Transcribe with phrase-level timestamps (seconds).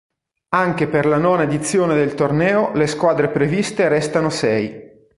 [0.55, 5.07] Anche per la nona edizione del torneo le squadre previste restano sei.